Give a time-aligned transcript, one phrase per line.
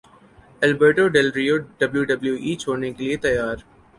[0.61, 3.55] Alberto Del Rio W W E چھوڑنے کے لیے تیار